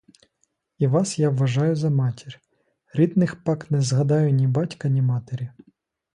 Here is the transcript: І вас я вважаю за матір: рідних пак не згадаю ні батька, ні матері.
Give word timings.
І 0.83 0.87
вас 0.87 1.17
я 1.19 1.29
вважаю 1.29 1.75
за 1.75 1.89
матір: 1.89 2.39
рідних 2.93 3.43
пак 3.43 3.71
не 3.71 3.81
згадаю 3.81 4.31
ні 4.31 4.47
батька, 4.47 4.89
ні 4.89 5.01
матері. 5.01 5.49